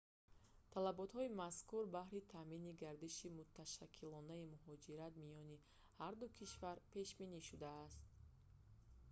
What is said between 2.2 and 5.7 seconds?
таъмини гардиши муташаккилонаи муҳоҷират миёни